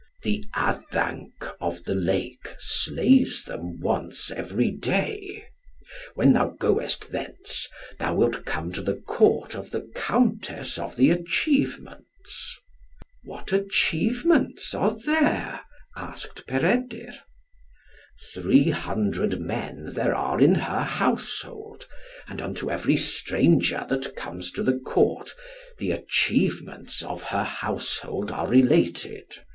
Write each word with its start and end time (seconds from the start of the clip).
"The 0.23 0.43
Addanc 0.55 1.53
of 1.59 1.83
the 1.83 1.93
Lake 1.93 2.55
slays 2.57 3.43
them 3.45 3.79
once 3.79 4.31
every 4.31 4.71
day. 4.71 5.45
When 6.15 6.33
thou 6.33 6.55
goest 6.59 7.11
thence, 7.11 7.67
thou 7.99 8.15
wilt 8.15 8.43
come 8.43 8.71
to 8.73 8.81
the 8.81 8.95
Court 8.95 9.53
of 9.53 9.69
the 9.69 9.87
Countess 9.93 10.79
of 10.79 10.95
the 10.95 11.11
Achievements." 11.11 12.57
"What 13.23 13.53
achievements 13.53 14.73
are 14.73 14.97
there?" 15.05 15.61
asked 15.95 16.47
Peredur. 16.47 17.13
"Three 18.33 18.71
hundred 18.71 19.39
men 19.39 19.93
there 19.93 20.15
are 20.15 20.41
in 20.41 20.55
her 20.55 20.81
household, 20.83 21.85
and 22.27 22.41
unto 22.41 22.71
every 22.71 22.97
stranger 22.97 23.85
that 23.87 24.15
comes 24.15 24.51
to 24.53 24.63
the 24.63 24.79
Court, 24.79 25.31
the 25.77 25.91
achievements 25.91 27.03
of 27.03 27.21
her 27.21 27.43
household 27.43 28.31
are 28.31 28.47
related. 28.47 29.35